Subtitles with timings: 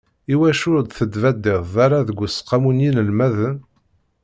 [0.33, 3.57] Iwacu ur d-tettbaddideḍ ara deg useqqamu n yinelmaden?